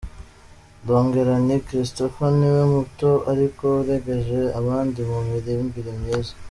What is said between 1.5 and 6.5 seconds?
’Christopher niwe muto ariko urengeje abandi mu miririmbire myiza’.